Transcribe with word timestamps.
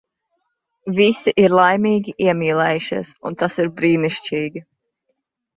Visi 0.99 1.33
ir 1.43 1.53
laimīgi, 1.59 2.15
iemīlējušies. 2.29 3.13
Un 3.31 3.39
tas 3.43 3.59
ir 3.65 3.73
brīnišķīgi. 3.81 4.65